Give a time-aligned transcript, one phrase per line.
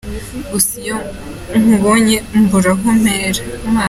[0.51, 0.97] Gusa iyo
[1.59, 3.41] nkubonye mbura aho mpera.